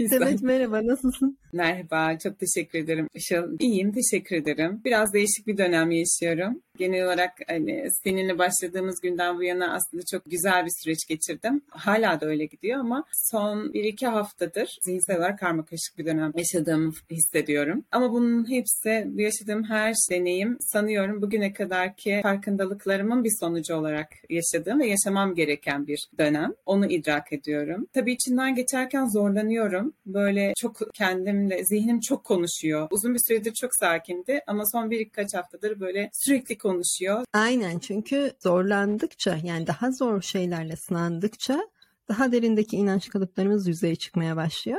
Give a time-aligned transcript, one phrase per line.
[0.00, 1.38] Evet merhaba nasılsın?
[1.52, 3.56] Merhaba çok teşekkür ederim Işıl.
[3.58, 4.80] İyiyim teşekkür ederim.
[4.84, 6.62] Biraz değişik bir dönem yaşıyorum.
[6.80, 11.62] Genel olarak hani seninle başladığımız günden bu yana aslında çok güzel bir süreç geçirdim.
[11.68, 16.92] Hala da öyle gidiyor ama son bir iki haftadır zihinsel olarak karmakarışık bir dönem yaşadığımı
[17.10, 17.84] hissediyorum.
[17.92, 24.80] Ama bunun hepsi bu yaşadığım her deneyim sanıyorum bugüne kadarki farkındalıklarımın bir sonucu olarak yaşadığım
[24.80, 26.54] ve yaşamam gereken bir dönem.
[26.66, 27.86] Onu idrak ediyorum.
[27.92, 29.92] Tabii içinden geçerken zorlanıyorum.
[30.06, 32.88] Böyle çok kendimle, zihnim çok konuşuyor.
[32.90, 37.24] Uzun bir süredir çok sakindi ama son birkaç haftadır böyle sürekli konuşuyor.
[37.32, 41.60] Aynen çünkü zorlandıkça yani daha zor şeylerle sınandıkça
[42.08, 44.78] daha derindeki inanç kalıplarımız yüzeye çıkmaya başlıyor.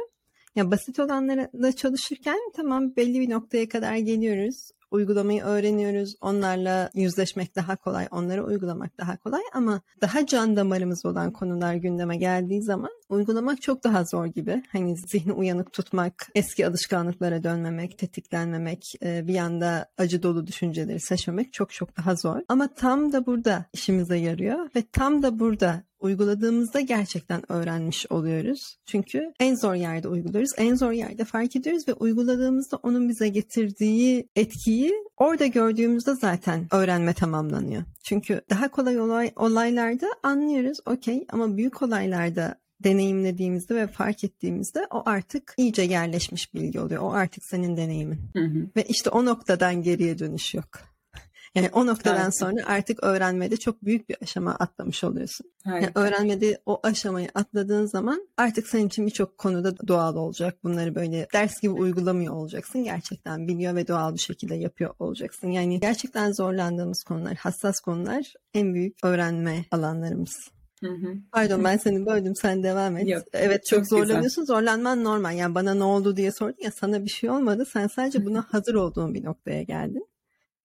[0.55, 6.15] Ya basit olanlarla çalışırken tamam belli bir noktaya kadar geliyoruz uygulamayı öğreniyoruz.
[6.21, 12.17] Onlarla yüzleşmek daha kolay, onları uygulamak daha kolay ama daha can damarımız olan konular gündeme
[12.17, 14.63] geldiği zaman uygulamak çok daha zor gibi.
[14.71, 21.53] Hani zihni uyanık tutmak, eski alışkanlıklara dönmemek, tetiklenmemek, e, bir yanda acı dolu düşünceleri seçmemek
[21.53, 22.41] çok çok daha zor.
[22.47, 28.77] Ama tam da burada işimize yarıyor ve tam da burada uyguladığımızda gerçekten öğrenmiş oluyoruz.
[28.85, 30.51] Çünkü en zor yerde uyguluyoruz.
[30.57, 37.13] En zor yerde fark ediyoruz ve uyguladığımızda onun bize getirdiği etkiyi orada gördüğümüzde zaten öğrenme
[37.13, 37.83] tamamlanıyor.
[38.03, 45.03] Çünkü daha kolay olay, olaylarda anlıyoruz okey ama büyük olaylarda deneyimlediğimizde ve fark ettiğimizde o
[45.05, 47.01] artık iyice yerleşmiş bilgi oluyor.
[47.01, 48.19] O artık senin deneyimin.
[48.35, 48.69] Hı hı.
[48.75, 50.90] Ve işte o noktadan geriye dönüş yok.
[51.55, 52.39] Yani o noktadan evet.
[52.39, 55.51] sonra artık öğrenmede çok büyük bir aşama atlamış oluyorsun.
[55.65, 60.63] Yani öğrenmede o aşamayı atladığın zaman artık senin için birçok konuda doğal olacak.
[60.63, 62.83] Bunları böyle ders gibi uygulamıyor olacaksın.
[62.83, 65.47] Gerçekten biliyor ve doğal bir şekilde yapıyor olacaksın.
[65.47, 70.35] Yani gerçekten zorlandığımız konular, hassas konular en büyük öğrenme alanlarımız.
[70.83, 71.15] Hı hı.
[71.31, 73.07] Pardon ben seni böldüm sen devam et.
[73.07, 74.55] Yok, evet çok, çok zorlanıyorsun güzel.
[74.55, 78.25] zorlanman normal yani bana ne oldu diye sordun ya sana bir şey olmadı sen sadece
[78.25, 80.07] buna hazır olduğun bir noktaya geldin.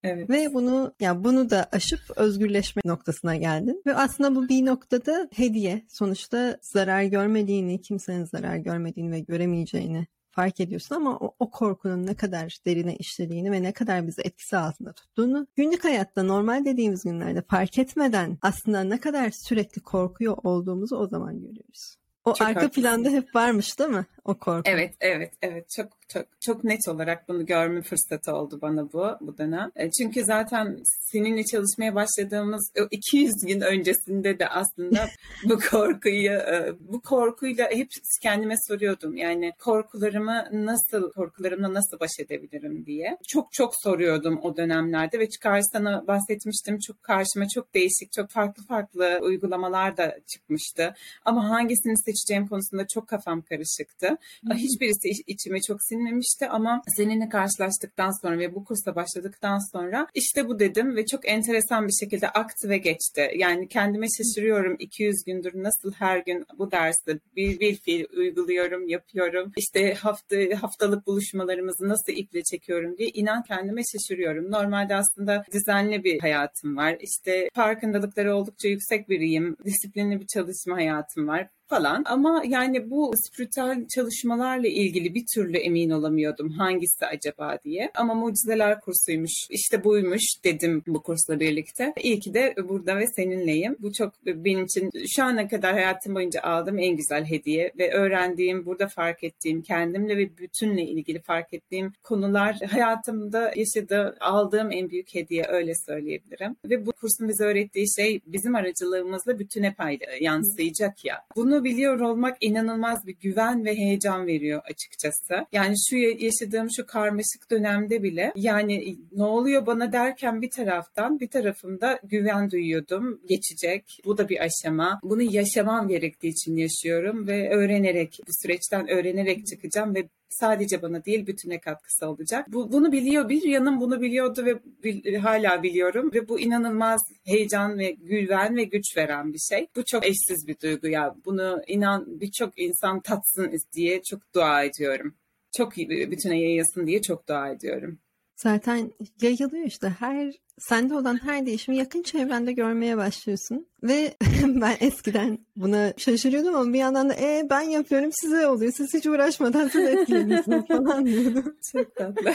[0.07, 0.31] Evet.
[0.31, 3.83] Ve bunu ya bunu da aşıp özgürleşme noktasına geldin.
[3.87, 5.83] Ve aslında bu bir noktada hediye.
[5.89, 10.07] Sonuçta zarar görmediğini, kimsenin zarar görmediğini ve göremeyeceğini
[10.37, 14.57] fark ediyorsun ama o, o korkunun ne kadar derine işlediğini ve ne kadar bizi etkisi
[14.57, 20.97] altında tuttuğunu günlük hayatta normal dediğimiz günlerde fark etmeden aslında ne kadar sürekli korkuyor olduğumuzu
[20.97, 21.97] o zaman görüyoruz.
[22.25, 22.83] O çok arka haklısın.
[22.83, 24.71] planda hep varmış değil mi o korku?
[24.71, 25.67] Evet, evet, evet.
[25.77, 29.71] Çok çok çok net olarak bunu görme fırsatı oldu bana bu bu dönem.
[29.77, 30.79] E, çünkü zaten
[31.13, 35.09] seninle çalışmaya başladığımız 200 gün öncesinde de aslında
[35.45, 37.89] bu korkuyu e, bu korkuyla hep
[38.23, 39.17] kendime soruyordum.
[39.17, 43.19] Yani korkularımı nasıl korkularımla nasıl baş edebilirim diye.
[43.29, 45.29] Çok çok soruyordum o dönemlerde ve
[45.73, 46.79] sana bahsetmiştim.
[46.79, 50.95] Çok karşıma çok değişik, çok farklı farklı uygulamalar da çıkmıştı.
[51.25, 54.16] Ama hangisini seçeceğim konusunda çok kafam karışıktı.
[54.55, 60.59] Hiçbirisi içime çok sinmemişti ama seninle karşılaştıktan sonra ve bu kursa başladıktan sonra işte bu
[60.59, 63.31] dedim ve çok enteresan bir şekilde aktı ve geçti.
[63.37, 69.53] Yani kendime şaşırıyorum 200 gündür nasıl her gün bu dersi bir, bir fiil uyguluyorum, yapıyorum.
[69.57, 74.51] İşte hafta haftalık buluşmalarımızı nasıl iple çekiyorum diye inan kendime şaşırıyorum.
[74.51, 76.97] Normalde aslında düzenli bir hayatım var.
[77.01, 79.57] İşte farkındalıkları oldukça yüksek biriyim.
[79.65, 82.03] Disiplinli bir çalışma hayatım var falan.
[82.07, 87.91] Ama yani bu spiritüel çalışmalarla ilgili bir türlü emin olamıyordum hangisi acaba diye.
[87.95, 91.93] Ama mucizeler kursuymuş, işte buymuş dedim bu kursla birlikte.
[92.03, 93.77] İyi ki de burada ve seninleyim.
[93.81, 98.67] Bu çok benim için şu ana kadar hayatım boyunca aldığım en güzel hediye ve öğrendiğim,
[98.67, 105.15] burada fark ettiğim, kendimle ve bütünle ilgili fark ettiğim konular hayatımda yaşadığı, aldığım en büyük
[105.15, 106.57] hediye öyle söyleyebilirim.
[106.65, 111.23] Ve bu kursun bize öğrettiği şey bizim aracılığımızla bütüne payla yansıyacak ya.
[111.37, 115.47] Bunu bunu biliyor olmak inanılmaz bir güven ve heyecan veriyor açıkçası.
[115.53, 121.29] Yani şu yaşadığım şu karmaşık dönemde bile yani ne oluyor bana derken bir taraftan bir
[121.29, 123.21] tarafımda güven duyuyordum.
[123.29, 124.01] Geçecek.
[124.05, 125.01] Bu da bir aşama.
[125.03, 131.27] Bunu yaşamam gerektiği için yaşıyorum ve öğrenerek bu süreçten öğrenerek çıkacağım ve sadece bana değil
[131.27, 132.53] bütüne katkısı olacak.
[132.53, 137.79] Bu, bunu biliyor bir yanım bunu biliyordu ve bil, hala biliyorum ve bu inanılmaz heyecan
[137.79, 139.67] ve güven ve güç veren bir şey.
[139.77, 141.15] Bu çok eşsiz bir duygu ya.
[141.25, 145.15] Bunu inan birçok insan tatsın diye çok dua ediyorum.
[145.57, 147.99] Çok bütüne yayılsın diye çok dua ediyorum.
[148.37, 153.67] Zaten yayılıyor işte her sende olan her değişimi yakın çevrende görmeye başlıyorsun.
[153.83, 158.73] Ve ben eskiden buna şaşırıyordum ama bir yandan da e, ben yapıyorum size oluyor.
[158.77, 161.57] Siz hiç uğraşmadan siz etkileniyorsunuz falan diyordum.
[161.73, 162.35] Çok tatlı.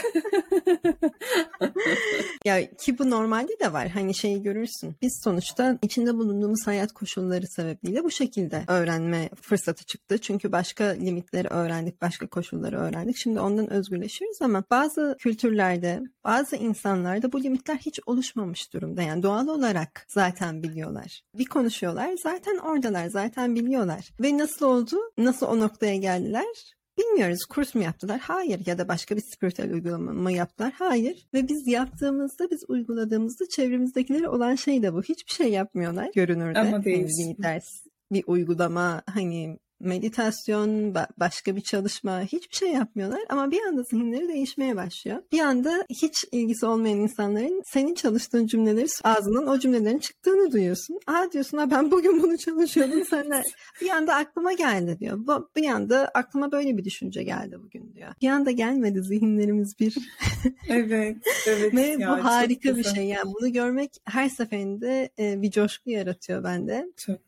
[2.44, 3.88] ya ki bu normalde de var.
[3.88, 4.94] Hani şeyi görürsün.
[5.02, 10.18] Biz sonuçta içinde bulunduğumuz hayat koşulları sebebiyle bu şekilde öğrenme fırsatı çıktı.
[10.18, 13.16] Çünkü başka limitleri öğrendik, başka koşulları öğrendik.
[13.16, 19.02] Şimdi ondan özgürleşiyoruz ama bazı kültürlerde, bazı insanlarda bu limitler hiç oluşmamış durumda.
[19.02, 21.22] Yani doğal olarak zaten biliyorlar.
[21.38, 24.10] Bir konuşuyorlar, zaten oradalar, zaten biliyorlar.
[24.22, 24.96] Ve nasıl oldu?
[25.18, 26.74] Nasıl o noktaya geldiler?
[26.98, 28.20] Bilmiyoruz kurs mu yaptılar?
[28.20, 28.60] Hayır.
[28.66, 30.72] Ya da başka bir spiritüel uygulama mı yaptılar?
[30.78, 31.26] Hayır.
[31.34, 35.02] Ve biz yaptığımızda, biz uyguladığımızda çevremizdekileri olan şey de bu.
[35.02, 36.58] Hiçbir şey yapmıyorlar görünürde.
[36.58, 37.08] Ama değil.
[37.18, 37.68] Yani bir ders,
[38.12, 44.76] bir uygulama, hani meditasyon, başka bir çalışma hiçbir şey yapmıyorlar ama bir anda zihinleri değişmeye
[44.76, 45.22] başlıyor.
[45.32, 51.00] Bir anda hiç ilgisi olmayan insanların senin çalıştığın cümleleri ağzından o cümlelerin çıktığını duyuyorsun.
[51.06, 53.44] Aa diyorsun ha ben bugün bunu çalışıyordum senler.
[53.80, 55.18] bir anda aklıma geldi diyor.
[55.56, 58.14] Bir anda aklıma böyle bir düşünce geldi bugün diyor.
[58.22, 59.96] Bir anda gelmedi zihinlerimiz bir.
[60.68, 61.74] evet, evet.
[61.74, 63.04] Ve ya, bu harika bir şey.
[63.04, 66.86] Yani bunu görmek her seferinde bir coşku yaratıyor bende.
[66.96, 67.20] Çok.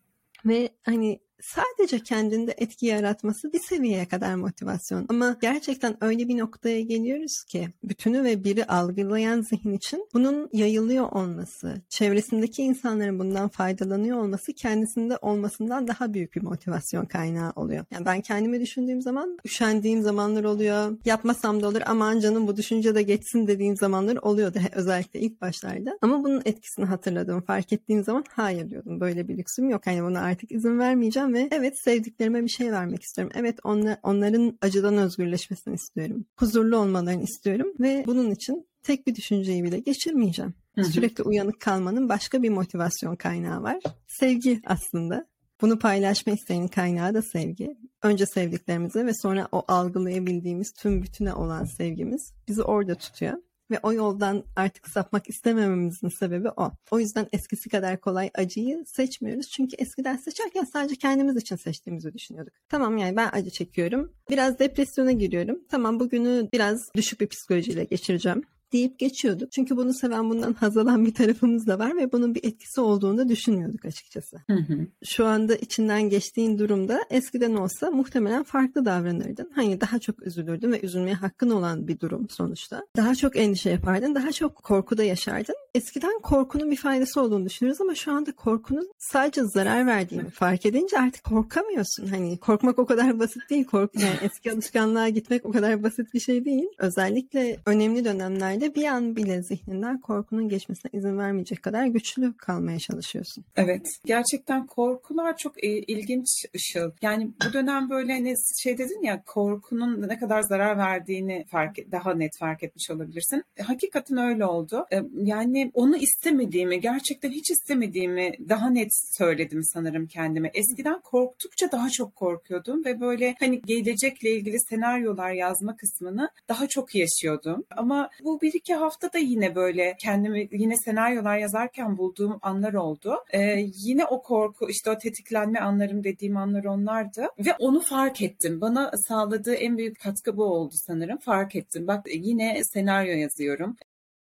[0.45, 5.07] Ve hani sadece kendinde etki yaratması bir seviyeye kadar motivasyon.
[5.09, 11.13] Ama gerçekten öyle bir noktaya geliyoruz ki bütünü ve biri algılayan zihin için bunun yayılıyor
[11.13, 17.85] olması, çevresindeki insanların bundan faydalanıyor olması kendisinde olmasından daha büyük bir motivasyon kaynağı oluyor.
[17.91, 20.99] Yani ben kendimi düşündüğüm zaman üşendiğim zamanlar oluyor.
[21.05, 25.99] Yapmasam da olur aman canım bu düşünce de geçsin dediğim zamanlar oluyordu özellikle ilk başlarda.
[26.03, 29.01] Ama bunun etkisini hatırladığım, fark ettiğim zaman hayır diyordum.
[29.01, 29.87] Böyle bir lüksüm yok.
[29.87, 33.33] Hani buna artık izin vermeyeceğim ve evet sevdiklerime bir şey vermek istiyorum.
[33.37, 36.27] Evet onla, onların acıdan özgürleşmesini istiyorum.
[36.37, 40.55] Huzurlu olmalarını istiyorum ve bunun için tek bir düşünceyi bile geçirmeyeceğim.
[40.75, 40.85] Hı hı.
[40.85, 43.83] Sürekli uyanık kalmanın başka bir motivasyon kaynağı var.
[44.09, 45.27] Sevgi aslında.
[45.61, 47.77] Bunu paylaşma isteğinin kaynağı da sevgi.
[48.03, 53.35] Önce sevdiklerimize ve sonra o algılayabildiğimiz tüm bütüne olan sevgimiz bizi orada tutuyor.
[53.71, 56.73] Ve o yoldan artık sapmak istemememizin sebebi o.
[56.91, 59.51] O yüzden eskisi kadar kolay acıyı seçmiyoruz.
[59.51, 62.55] Çünkü eskiden seçerken sadece kendimiz için seçtiğimizi düşünüyorduk.
[62.69, 64.13] Tamam yani ben acı çekiyorum.
[64.31, 65.59] Biraz depresyona giriyorum.
[65.71, 68.43] Tamam bugünü biraz düşük bir psikolojiyle geçireceğim
[68.75, 69.53] deyip geçiyorduk.
[69.53, 73.19] Çünkü bunu seven bundan haz alan bir tarafımız da var ve bunun bir etkisi olduğunu
[73.19, 74.37] da düşünmüyorduk açıkçası.
[74.47, 74.87] Hı hı.
[75.05, 79.51] Şu anda içinden geçtiğin durumda eskiden olsa muhtemelen farklı davranırdın.
[79.55, 82.87] Hani daha çok üzülürdün ve üzülmeye hakkın olan bir durum sonuçta.
[82.97, 85.55] Daha çok endişe yapardın, daha çok korkuda yaşardın.
[85.75, 90.99] Eskiden korkunun bir faydası olduğunu düşünürüz ama şu anda korkunun sadece zarar verdiğini fark edince
[90.99, 92.07] artık korkamıyorsun.
[92.07, 93.65] Hani korkmak o kadar basit değil.
[93.65, 96.69] Korku yani eski alışkanlığa gitmek o kadar basit bir şey değil.
[96.79, 102.79] Özellikle önemli dönemlerde de bir an bile zihninden korkunun geçmesine izin vermeyecek kadar güçlü kalmaya
[102.79, 103.45] çalışıyorsun.
[103.57, 103.87] Evet.
[104.05, 106.91] Gerçekten korkular çok ilginç Işıl.
[107.03, 112.15] Yani bu dönem böyle hani şey dedin ya korkunun ne kadar zarar verdiğini fark daha
[112.15, 113.45] net fark etmiş olabilirsin.
[113.57, 114.87] E, hakikaten öyle oldu.
[114.93, 118.89] E, yani onu istemediğimi, gerçekten hiç istemediğimi daha net
[119.19, 120.51] söyledim sanırım kendime.
[120.55, 126.95] Eskiden korktukça daha çok korkuyordum ve böyle hani gelecekle ilgili senaryolar yazma kısmını daha çok
[126.95, 127.65] yaşıyordum.
[127.77, 133.17] Ama bu bir iki hafta da yine böyle kendimi yine senaryolar yazarken bulduğum anlar oldu.
[133.33, 138.61] Ee, yine o korku işte o tetiklenme anlarım dediğim anlar onlardı ve onu fark ettim.
[138.61, 141.19] Bana sağladığı en büyük katkı bu oldu sanırım.
[141.19, 141.87] Fark ettim.
[141.87, 143.77] Bak yine senaryo yazıyorum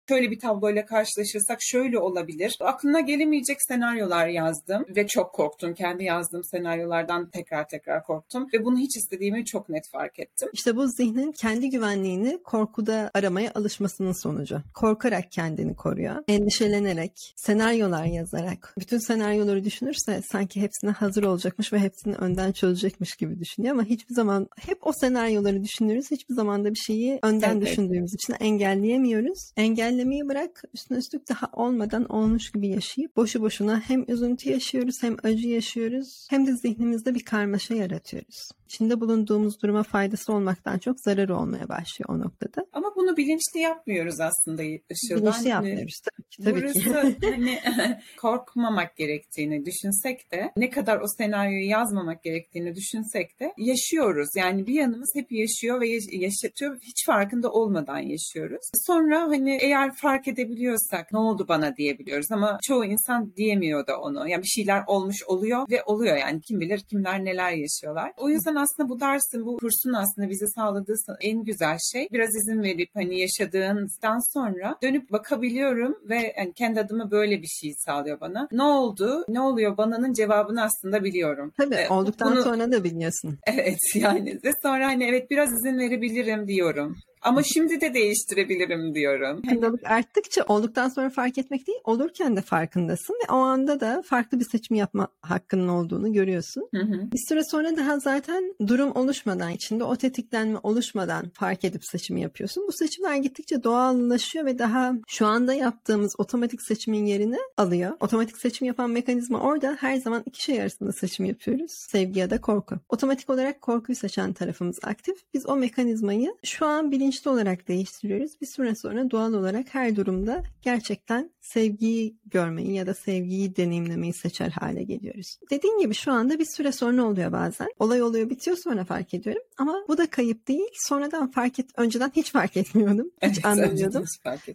[0.09, 2.57] şöyle bir tabloyla karşılaşırsak şöyle olabilir.
[2.59, 5.73] Aklına gelemeyecek senaryolar yazdım ve çok korktum.
[5.73, 10.49] Kendi yazdığım senaryolardan tekrar tekrar korktum ve bunu hiç istediğimi çok net fark ettim.
[10.53, 14.61] İşte bu zihnin kendi güvenliğini korkuda aramaya alışmasının sonucu.
[14.73, 16.23] Korkarak kendini koruyor.
[16.27, 23.39] Endişelenerek, senaryolar yazarak, bütün senaryoları düşünürse sanki hepsine hazır olacakmış ve hepsini önden çözecekmiş gibi
[23.39, 26.11] düşünüyor ama hiçbir zaman hep o senaryoları düşünürüz.
[26.11, 27.67] Hiçbir zaman da bir şeyi önden evet.
[27.67, 29.51] düşündüğümüz için engelleyemiyoruz.
[29.57, 35.03] Engel engellemeyi bırak üstüne üstlük daha olmadan olmuş gibi yaşayıp boşu boşuna hem üzüntü yaşıyoruz
[35.03, 40.99] hem acı yaşıyoruz hem de zihnimizde bir karmaşa yaratıyoruz içinde bulunduğumuz duruma faydası olmaktan çok
[40.99, 42.65] zararı olmaya başlıyor o noktada.
[42.73, 45.15] Ama bunu bilinçli yapmıyoruz aslında Işıl.
[45.15, 46.43] Bilinçli ben, yapmıyoruz tabii ki.
[46.43, 46.79] Tabii burası
[47.19, 47.31] ki.
[47.31, 47.59] hani
[48.17, 54.29] korkmamak gerektiğini düşünsek de ne kadar o senaryoyu yazmamak gerektiğini düşünsek de yaşıyoruz.
[54.35, 56.79] Yani bir yanımız hep yaşıyor ve yaşatıyor.
[56.81, 58.69] Hiç farkında olmadan yaşıyoruz.
[58.73, 64.29] Sonra hani eğer fark edebiliyorsak ne oldu bana diyebiliyoruz ama çoğu insan diyemiyor da onu.
[64.29, 68.13] Yani bir şeyler olmuş oluyor ve oluyor yani kim bilir kimler neler yaşıyorlar.
[68.17, 72.63] O yüzden aslında bu dersin, bu kursun aslında bize sağladığı en güzel şey biraz izin
[72.63, 78.47] verip hani yaşadığınızdan sonra dönüp bakabiliyorum ve yani kendi adıma böyle bir şey sağlıyor bana.
[78.51, 79.25] Ne oldu?
[79.27, 81.53] Ne oluyor bana'nın cevabını aslında biliyorum.
[81.57, 83.37] Tabii ee, olduktan bunu, sonra da biliyorsun.
[83.47, 86.97] Evet yani ve sonra hani evet biraz izin verebilirim diyorum.
[87.21, 89.41] Ama şimdi de değiştirebilirim diyorum.
[89.41, 94.39] Farkındalık arttıkça olduktan sonra fark etmek değil, olurken de farkındasın ve o anda da farklı
[94.39, 96.69] bir seçim yapma hakkının olduğunu görüyorsun.
[96.75, 97.11] Hı hı.
[97.11, 102.67] Bir süre sonra daha zaten durum oluşmadan, içinde o tetiklenme oluşmadan fark edip seçimi yapıyorsun.
[102.67, 107.91] Bu seçimler gittikçe doğallaşıyor ve daha şu anda yaptığımız otomatik seçimin yerini alıyor.
[107.99, 111.71] Otomatik seçim yapan mekanizma orada her zaman iki şey arasında seçim yapıyoruz.
[111.71, 112.75] Sevgi ya da korku.
[112.89, 115.15] Otomatik olarak korkuyu seçen tarafımız aktif.
[115.33, 118.41] Biz o mekanizmayı şu an bilinç bilinçli olarak değiştiriyoruz.
[118.41, 124.49] Bir süre sonra doğal olarak her durumda gerçekten sevgiyi görmeyi ya da sevgiyi deneyimlemeyi seçer
[124.49, 125.39] hale geliyoruz.
[125.51, 127.67] Dediğim gibi şu anda bir süre sonra oluyor bazen.
[127.79, 129.41] Olay oluyor bitiyor sonra fark ediyorum.
[129.57, 130.69] Ama bu da kayıp değil.
[130.73, 133.07] Sonradan fark et, önceden hiç fark etmiyordum.
[133.07, 134.03] Hiç evet, anlamıyordum.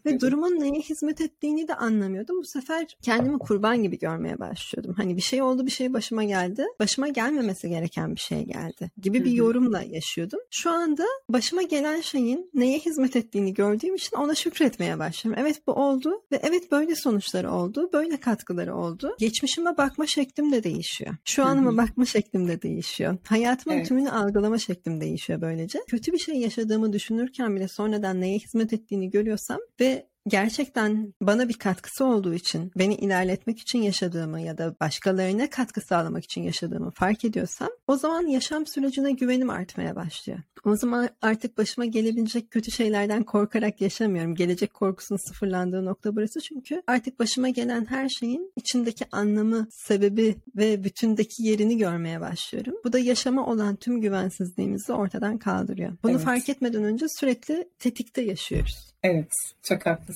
[0.06, 2.37] Ve durumun neye hizmet ettiğini de anlamıyordum.
[2.38, 4.94] Bu sefer kendimi kurban gibi görmeye başlıyordum.
[4.94, 6.64] Hani bir şey oldu bir şey başıma geldi.
[6.80, 10.40] Başıma gelmemesi gereken bir şey geldi gibi bir yorumla yaşıyordum.
[10.50, 15.43] Şu anda başıma gelen şeyin neye hizmet ettiğini gördüğüm için ona şükretmeye başlıyorum.
[15.47, 19.17] Evet bu oldu ve evet böyle sonuçları oldu, böyle katkıları oldu.
[19.19, 21.15] Geçmişime bakma şeklim de değişiyor.
[21.25, 23.17] Şu anıma bakma şeklim de değişiyor.
[23.29, 23.89] Hayatımın evet.
[23.89, 25.79] tümünü algılama şeklim değişiyor böylece.
[25.89, 31.55] Kötü bir şey yaşadığımı düşünürken bile sonradan neye hizmet ettiğini görüyorsam ve gerçekten bana bir
[31.55, 37.25] katkısı olduğu için, beni ilerletmek için yaşadığımı ya da başkalarına katkı sağlamak için yaşadığımı fark
[37.25, 40.38] ediyorsam o zaman yaşam sürecine güvenim artmaya başlıyor.
[40.64, 44.35] O zaman artık başıma gelebilecek kötü şeylerden korkarak yaşamıyorum.
[44.35, 50.85] Gelecek korkusunun sıfırlandığı nokta burası çünkü artık başıma gelen her şeyin içindeki anlamı, sebebi ve
[50.85, 52.75] bütündeki yerini görmeye başlıyorum.
[52.85, 55.93] Bu da yaşama olan tüm güvensizliğimizi ortadan kaldırıyor.
[56.02, 56.25] Bunu evet.
[56.25, 58.93] fark etmeden önce sürekli tetikte yaşıyoruz.
[59.02, 60.12] Evet, çok haklısın.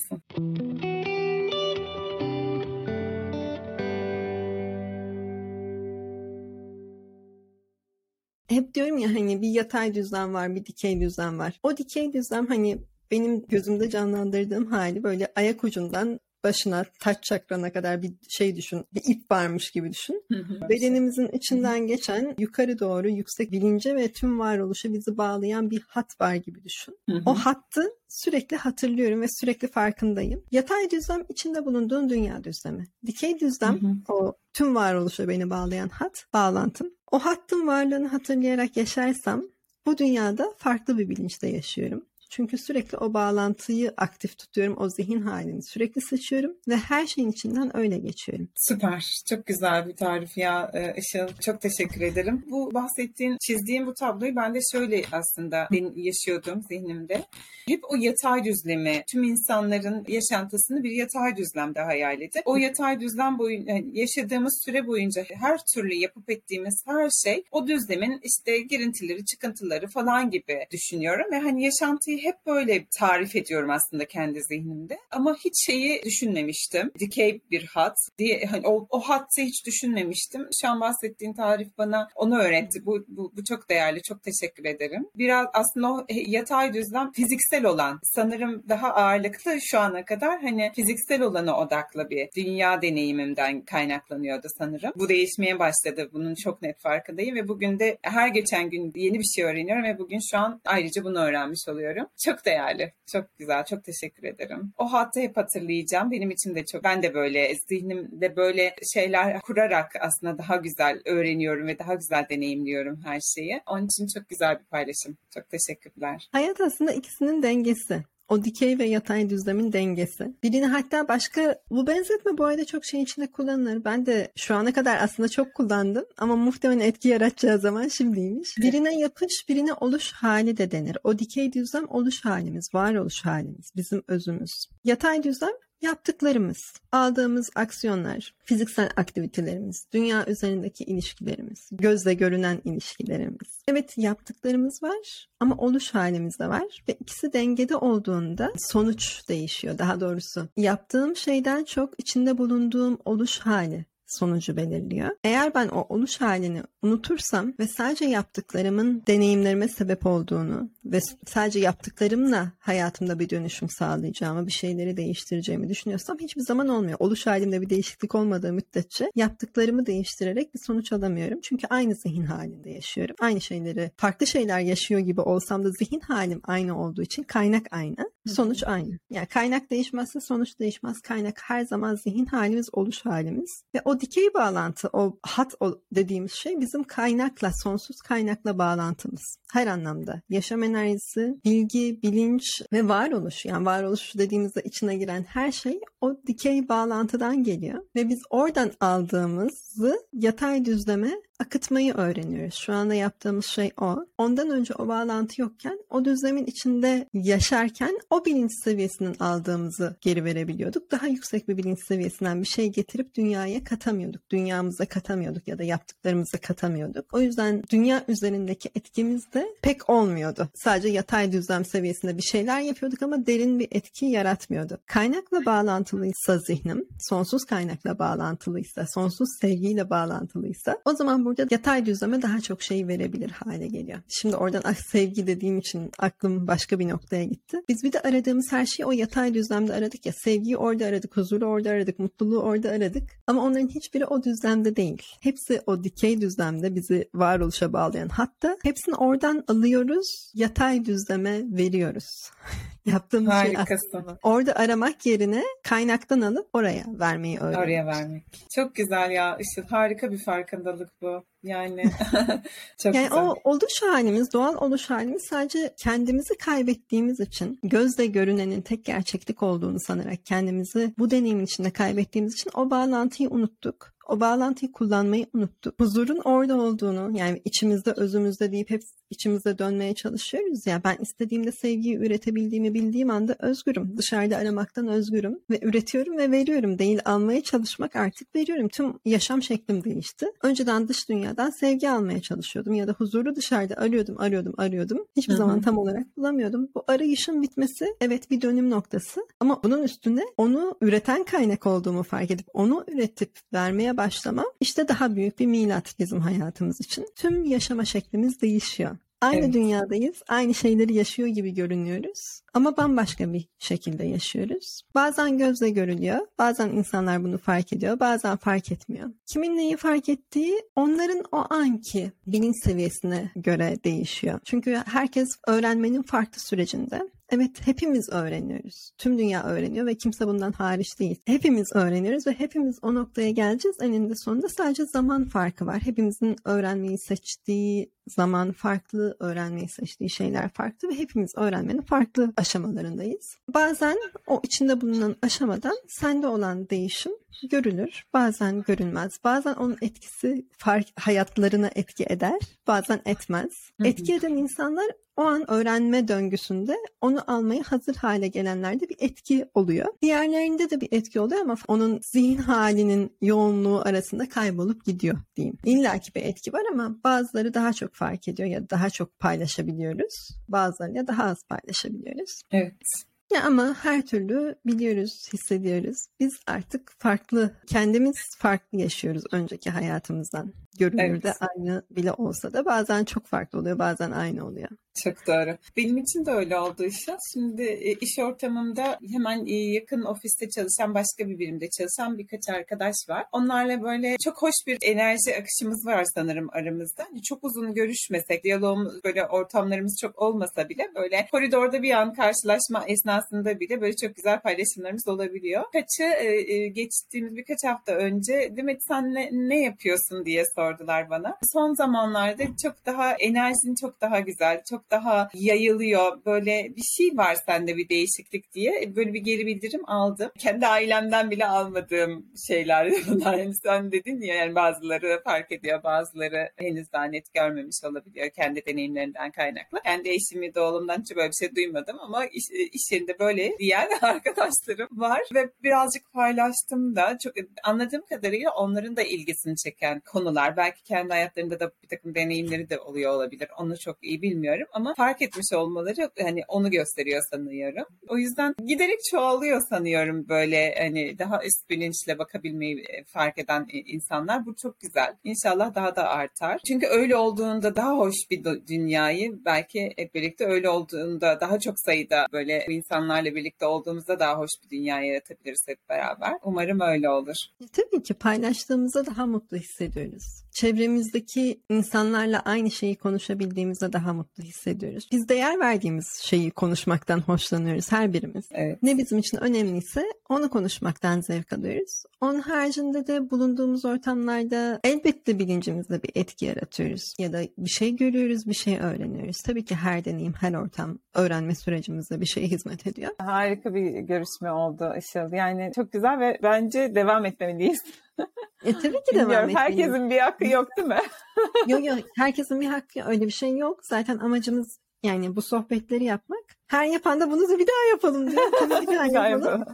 [8.49, 11.59] Hep diyorum ya hani bir yatay düzlem var, bir dikey düzlem var.
[11.63, 12.77] O dikey düzlem hani
[13.11, 18.85] benim gözümde canlandırdığım hali böyle ayak ucundan başına taç çakrana kadar bir şey düşün.
[18.93, 20.23] Bir ip varmış gibi düşün.
[20.69, 26.35] Bedenimizin içinden geçen yukarı doğru yüksek bilince ve tüm varoluşa bizi bağlayan bir hat var
[26.35, 26.97] gibi düşün.
[27.25, 30.43] o hattı sürekli hatırlıyorum ve sürekli farkındayım.
[30.51, 32.87] Yatay düzlem içinde bulunduğun dünya düzlemi.
[33.05, 36.91] Dikey düzlem o tüm varoluşa beni bağlayan hat, bağlantım.
[37.11, 39.43] O hattın varlığını hatırlayarak yaşarsam
[39.85, 42.05] bu dünyada farklı bir bilinçte yaşıyorum.
[42.29, 44.77] Çünkü sürekli o bağlantıyı aktif tutuyorum.
[44.77, 48.49] O zihin halini sürekli seçiyorum ve her şeyin içinden öyle geçiyorum.
[48.55, 49.03] Süper.
[49.29, 51.27] Çok güzel bir tarif ya e, Işıl.
[51.41, 52.45] Çok teşekkür ederim.
[52.51, 57.25] Bu bahsettiğin, çizdiğin bu tabloyu ben de şöyle aslında yaşıyordum zihnimde.
[57.67, 63.39] Hep o yatay düzlemi, tüm insanların yaşantısını bir yatay düzlemde hayal edip o yatay düzlem
[63.39, 69.87] boyunca yaşadığımız süre boyunca her türlü yapıp ettiğimiz her şey o düzlemin işte girintileri, çıkıntıları
[69.87, 74.97] falan gibi düşünüyorum ve hani yaşantıyı hep böyle tarif ediyorum aslında kendi zihnimde.
[75.11, 76.91] Ama hiç şeyi düşünmemiştim.
[76.99, 80.47] Dikey bir hat diye hani o, o hattı hiç düşünmemiştim.
[80.61, 82.85] Şu an bahsettiğin tarif bana onu öğretti.
[82.85, 84.01] Bu, bu, bu çok değerli.
[84.01, 85.07] Çok teşekkür ederim.
[85.15, 91.21] Biraz aslında o yatay düzlem fiziksel olan sanırım daha ağırlıklı şu ana kadar hani fiziksel
[91.21, 94.91] olana odaklı bir dünya deneyimimden kaynaklanıyordu sanırım.
[94.95, 96.09] Bu değişmeye başladı.
[96.13, 99.99] Bunun çok net farkındayım ve bugün de her geçen gün yeni bir şey öğreniyorum ve
[99.99, 102.06] bugün şu an ayrıca bunu öğrenmiş oluyorum.
[102.23, 102.93] Çok değerli.
[103.11, 103.65] Çok güzel.
[103.65, 104.73] Çok teşekkür ederim.
[104.77, 106.11] O hattı hep hatırlayacağım.
[106.11, 106.83] Benim için de çok.
[106.83, 113.01] Ben de böyle zihnimde böyle şeyler kurarak aslında daha güzel öğreniyorum ve daha güzel deneyimliyorum
[113.05, 113.61] her şeyi.
[113.67, 115.17] Onun için çok güzel bir paylaşım.
[115.33, 116.29] Çok teşekkürler.
[116.31, 118.03] Hayat aslında ikisinin dengesi.
[118.29, 120.35] O dikey ve yatay düzlemin dengesi.
[120.43, 123.85] Birini hatta başka bu benzetme bu arada çok şey içinde kullanılır.
[123.85, 128.57] Ben de şu ana kadar aslında çok kullandım ama muhtemelen etki yaratacağı zaman şimdiymiş.
[128.57, 130.97] Birine yapış, birine oluş hali de denir.
[131.03, 134.65] O dikey düzlem oluş halimiz, varoluş halimiz, bizim özümüz.
[134.83, 143.61] Yatay düzlem Yaptıklarımız, aldığımız aksiyonlar, fiziksel aktivitelerimiz, dünya üzerindeki ilişkilerimiz, gözle görünen ilişkilerimiz.
[143.67, 149.77] Evet yaptıklarımız var ama oluş halimiz de var ve ikisi dengede olduğunda sonuç değişiyor.
[149.77, 155.09] Daha doğrusu yaptığım şeyden çok içinde bulunduğum oluş hali sonucu belirliyor.
[155.23, 162.51] Eğer ben o oluş halini unutursam ve sadece yaptıklarımın deneyimlerime sebep olduğunu ve sadece yaptıklarımla
[162.59, 166.97] hayatımda bir dönüşüm sağlayacağımı, bir şeyleri değiştireceğimi düşünüyorsam hiçbir zaman olmuyor.
[166.99, 171.39] Oluş halimde bir değişiklik olmadığı müddetçe yaptıklarımı değiştirerek bir sonuç alamıyorum.
[171.43, 173.15] Çünkü aynı zihin halinde yaşıyorum.
[173.19, 178.11] Aynı şeyleri, farklı şeyler yaşıyor gibi olsam da zihin halim aynı olduğu için kaynak aynı,
[178.27, 178.99] sonuç aynı.
[179.09, 181.01] Yani kaynak değişmezse sonuç değişmez.
[181.01, 183.63] Kaynak her zaman zihin halimiz, oluş halimiz.
[183.75, 185.53] Ve o dikey bağlantı, o hat
[185.95, 189.37] dediğimiz şey bizim kaynakla, sonsuz kaynakla bağlantımız.
[189.53, 190.21] Her anlamda.
[190.29, 193.45] Yaşam enerjisi, bilgi, bilinç ve varoluş.
[193.45, 197.83] Yani varoluş dediğimizde içine giren her şey o dikey bağlantıdan geliyor.
[197.95, 202.55] Ve biz oradan aldığımızı yatay düzleme akıtmayı öğreniyoruz.
[202.55, 204.05] Şu anda yaptığımız şey o.
[204.17, 210.91] Ondan önce o bağlantı yokken o düzlemin içinde yaşarken o bilinç seviyesinden aldığımızı geri verebiliyorduk.
[210.91, 214.29] Daha yüksek bir bilinç seviyesinden bir şey getirip dünyaya katamıyorduk.
[214.29, 217.05] Dünyamıza katamıyorduk ya da yaptıklarımıza katamıyorduk.
[217.13, 220.49] O yüzden dünya üzerindeki etkimiz de pek olmuyordu.
[220.55, 224.77] Sadece yatay düzlem seviyesinde bir şeyler yapıyorduk ama derin bir etki yaratmıyordu.
[224.85, 232.41] Kaynakla bağlantılıysa zihnim, sonsuz kaynakla bağlantılıysa, sonsuz sevgiyle bağlantılıysa o zaman burada yatay düzleme daha
[232.41, 233.99] çok şey verebilir hale geliyor.
[234.07, 237.57] Şimdi oradan sevgi dediğim için aklım başka bir noktaya gitti.
[237.69, 240.13] Biz bir de aradığımız her şeyi o yatay düzlemde aradık ya.
[240.23, 243.03] Sevgiyi orada aradık, huzuru orada aradık, mutluluğu orada aradık.
[243.27, 245.01] Ama onların hiçbiri o düzlemde değil.
[245.21, 248.09] Hepsi o dikey düzlemde bizi varoluşa bağlayan.
[248.09, 252.31] Hatta hepsini oradan alıyoruz, yatay düzleme veriyoruz.
[252.87, 254.17] Yaptığımız şey aslında.
[254.23, 257.63] Orada aramak yerine kaynaktan alıp oraya vermeyi öğreniyoruz.
[257.67, 258.23] Oraya vermek.
[258.55, 259.63] Çok güzel ya Işıl.
[259.69, 261.23] Harika bir farkındalık bu.
[261.43, 261.83] Yani
[262.83, 263.23] çok Yani güzel.
[263.23, 269.79] o oluş halimiz, doğal oluş halimiz sadece kendimizi kaybettiğimiz için, gözle görünenin tek gerçeklik olduğunu
[269.79, 273.96] sanarak kendimizi bu deneyimin içinde kaybettiğimiz için o bağlantıyı unuttuk.
[274.07, 275.79] O bağlantıyı kullanmayı unuttuk.
[275.79, 281.97] Huzurun orada olduğunu yani içimizde özümüzde deyip hep içimizde dönmeye çalışıyoruz ya ben istediğimde sevgiyi
[281.97, 283.97] üretebildiğimi bildiğim anda özgürüm.
[283.97, 288.67] Dışarıda aramaktan özgürüm ve üretiyorum ve veriyorum değil almaya çalışmak artık veriyorum.
[288.67, 290.25] Tüm yaşam şeklim değişti.
[290.43, 295.05] Önceden dış dünyadan sevgi almaya çalışıyordum ya da huzuru dışarıda arıyordum arıyordum arıyordum.
[295.17, 295.37] Hiçbir Hı hı.
[295.37, 296.69] zaman tam olarak bulamıyordum.
[296.75, 302.31] Bu arayışın bitmesi evet bir dönüm noktası ama bunun üstüne onu üreten kaynak olduğumu fark
[302.31, 307.07] edip onu üretip vermeye başlamam işte daha büyük bir milat bizim hayatımız için.
[307.15, 308.97] Tüm yaşama şeklimiz değişiyor.
[309.21, 309.53] Aynı Evet.
[309.53, 314.81] dünyadayız, aynı şeyleri yaşıyor gibi görünüyoruz ama bambaşka bir şekilde yaşıyoruz.
[314.95, 319.09] Bazen gözle görülüyor, bazen insanlar bunu fark ediyor, bazen fark etmiyor.
[319.25, 324.39] Kimin neyi fark ettiği onların o anki bilinç seviyesine göre değişiyor.
[324.45, 327.01] Çünkü herkes öğrenmenin farklı sürecinde.
[327.29, 328.91] Evet hepimiz öğreniyoruz.
[328.97, 331.21] Tüm dünya öğreniyor ve kimse bundan hariç değil.
[331.25, 333.77] Hepimiz öğreniyoruz ve hepimiz o noktaya geleceğiz.
[333.81, 335.81] Eninde sonunda sadece zaman farkı var.
[335.81, 343.37] Hepimizin öğrenmeyi seçtiği zaman farklı, öğrenmeyi seçtiği şeyler farklı ve hepimiz öğrenmenin farklı aşamalarındayız.
[343.53, 347.11] Bazen o içinde bulunan aşamadan sende olan değişim
[347.49, 348.03] görülür.
[348.13, 349.19] Bazen görünmez.
[349.23, 352.39] Bazen onun etkisi fark, hayatlarına etki eder.
[352.67, 353.51] Bazen etmez.
[353.83, 359.85] Etki eden insanlar o an öğrenme döngüsünde onu almaya hazır hale gelenlerde bir etki oluyor.
[360.01, 365.57] Diğerlerinde de bir etki oluyor ama onun zihin halinin yoğunluğu arasında kaybolup gidiyor diyeyim.
[365.65, 369.19] İlla ki bir etki var ama bazıları daha çok fark ediyor ya da daha çok
[369.19, 370.29] paylaşabiliyoruz.
[370.47, 372.41] Bazılarıyla daha az paylaşabiliyoruz.
[372.51, 373.06] Evet.
[373.33, 375.97] Ya ama her türlü biliyoruz, hissediyoruz.
[376.19, 380.53] Biz artık farklı, kendimiz farklı yaşıyoruz önceki hayatımızdan.
[380.79, 381.37] Görünürde Evet.
[381.55, 384.69] aynı bile olsa da bazen çok farklı oluyor, bazen aynı oluyor.
[385.03, 385.57] Çok doğru.
[385.77, 387.17] Benim için de öyle oldu Işıl.
[387.33, 392.95] Şimdi e, iş ortamımda hemen e, yakın ofiste çalışan başka bir birimde çalışan birkaç arkadaş
[393.09, 393.25] var.
[393.31, 397.03] Onlarla böyle çok hoş bir enerji akışımız var sanırım aramızda.
[397.09, 402.85] Hani çok uzun görüşmesek, diyalogumuz böyle ortamlarımız çok olmasa bile böyle koridorda bir an karşılaşma
[402.87, 403.16] esnasında
[403.59, 405.63] bile böyle çok güzel paylaşımlarımız olabiliyor.
[405.73, 411.37] Kaçı e, e, geçtiğimiz birkaç hafta önce Demet sen ne, ne yapıyorsun diye sordular bana.
[411.53, 416.25] Son zamanlarda çok daha enerjin çok daha güzel, çok daha yayılıyor.
[416.25, 420.31] Böyle bir şey var sende bir değişiklik diye böyle bir geri bildirim aldım.
[420.39, 423.37] Kendi ailemden bile almadığım şeyler bunlar.
[423.37, 428.65] Yani sen dedin ya yani bazıları fark ediyor, bazıları henüz daha net görmemiş olabiliyor kendi
[428.65, 429.79] deneyimlerinden kaynaklı.
[429.83, 433.89] Kendi eşimi de oğlumdan hiç böyle bir şey duymadım ama iş, iş yerinde böyle diyen
[434.01, 440.83] arkadaşlarım var ve birazcık paylaştım da çok anladığım kadarıyla onların da ilgisini çeken konular belki
[440.83, 443.49] kendi hayatlarında da bir takım deneyimleri de oluyor olabilir.
[443.57, 447.85] Onu çok iyi bilmiyorum ama fark etmiş olmaları hani onu gösteriyor sanıyorum.
[448.07, 454.45] O yüzden giderek çoğalıyor sanıyorum böyle hani daha üst bilinçle bakabilmeyi e, fark eden insanlar.
[454.45, 455.15] Bu çok güzel.
[455.23, 456.59] İnşallah daha da artar.
[456.67, 462.27] Çünkü öyle olduğunda daha hoş bir dünyayı belki hep birlikte öyle olduğunda daha çok sayıda
[462.33, 462.65] böyle
[462.97, 466.33] insanlarla birlikte olduğumuzda daha hoş bir dünya yaratabiliriz hep beraber.
[466.43, 467.35] Umarım öyle olur.
[467.73, 470.43] Tabii ki paylaştığımızda daha mutlu hissediyoruz.
[470.51, 475.09] Çevremizdeki insanlarla aynı şeyi konuşabildiğimizde daha mutlu hissediyoruz.
[475.11, 478.45] Biz değer verdiğimiz şeyi konuşmaktan hoşlanıyoruz her birimiz.
[478.51, 478.83] Evet.
[478.83, 482.03] Ne bizim için önemliyse onu konuşmaktan zevk alıyoruz.
[482.21, 487.13] Onun haricinde de bulunduğumuz ortamlarda elbette bilincimizde bir etki yaratıyoruz.
[487.19, 489.37] Ya da bir şey görüyoruz, bir şey öğreniyoruz.
[489.45, 493.11] Tabii ki her deneyim, her ortam öğrenme sürecimizde bir şeye hizmet ediyor.
[493.21, 495.33] Harika bir görüşme oldu Işıl.
[495.33, 497.83] Yani çok güzel ve bence devam etmeliyiz.
[498.65, 499.55] E tabii ki devam etmeliyiz.
[499.57, 500.99] herkesin bir hakkı yok değil mi?
[501.67, 503.79] Yok yok herkesin bir hakkı öyle bir şey yok.
[503.83, 506.43] Zaten amacımız yani bu sohbetleri yapmak.
[506.67, 508.43] Her yapan da bunu da bir daha yapalım diyor.
[508.59, 509.65] Tabii bir daha yapalım.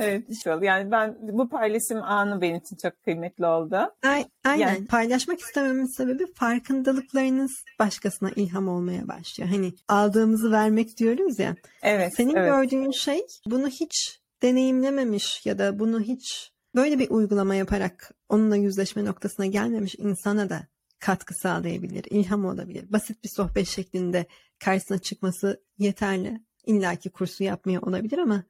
[0.00, 0.62] Evet Işıl.
[0.62, 3.76] Yani ben bu paylaşım anı benim için çok kıymetli oldu.
[4.02, 4.66] Ay- Aynen.
[4.68, 9.50] Yani- Paylaşmak istememin sebebi farkındalıklarınız başkasına ilham olmaya başlıyor.
[9.50, 11.56] Hani aldığımızı vermek diyoruz ya.
[11.82, 12.14] Evet.
[12.16, 12.50] Senin evet.
[12.50, 19.04] gördüğün şey bunu hiç deneyimlememiş ya da bunu hiç böyle bir uygulama yaparak onunla yüzleşme
[19.04, 20.66] noktasına gelmemiş insana da
[20.98, 22.92] katkı sağlayabilir, ilham olabilir.
[22.92, 24.26] Basit bir sohbet şeklinde
[24.64, 26.40] karşısına çıkması yeterli.
[26.66, 28.44] İlla ki kursu yapmaya olabilir ama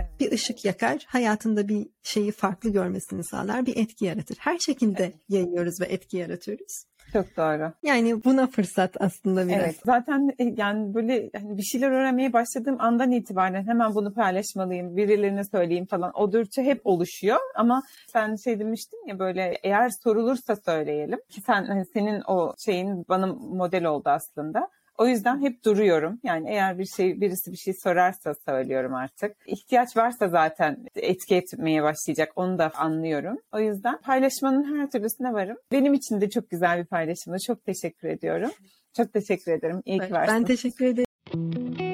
[0.00, 0.20] Evet.
[0.20, 4.36] bir ışık yakar, hayatında bir şeyi farklı görmesini sağlar, bir etki yaratır.
[4.40, 6.84] Her şekilde yayıyoruz ve etki yaratıyoruz.
[7.12, 7.72] Çok doğru.
[7.82, 9.60] Yani buna fırsat aslında biraz.
[9.60, 9.76] Evet.
[9.84, 15.44] Zaten e, yani böyle hani bir şeyler öğrenmeye başladığım andan itibaren hemen bunu paylaşmalıyım, birilerine
[15.44, 16.12] söyleyeyim falan.
[16.14, 21.64] O dürtü hep oluşuyor ama sen şey demiştin ya böyle eğer sorulursa söyleyelim ki sen
[21.64, 24.68] hani senin o şeyin bana model oldu aslında.
[25.00, 26.20] O yüzden hep duruyorum.
[26.22, 29.36] Yani eğer bir şey birisi bir şey sorarsa söylüyorum artık.
[29.46, 32.32] İhtiyaç varsa zaten etki etmeye başlayacak.
[32.36, 33.38] Onu da anlıyorum.
[33.52, 35.56] O yüzden paylaşmanın her türlüsüne varım.
[35.72, 37.36] Benim için de çok güzel bir paylaşımdı.
[37.46, 38.50] Çok teşekkür ediyorum.
[38.96, 39.82] Çok teşekkür ederim.
[39.84, 40.34] İyi ki varsın.
[40.34, 41.89] Ben teşekkür ederim.